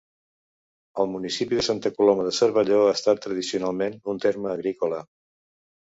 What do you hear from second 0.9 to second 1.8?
El municipi de